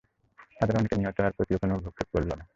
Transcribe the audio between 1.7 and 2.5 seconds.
ভ্রুক্ষেপ করল না।